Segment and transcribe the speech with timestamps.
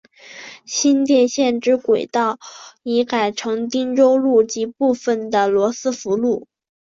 [0.65, 2.39] 新店线之轨道
[2.81, 6.47] 已经改成汀州路及部分的罗斯福路。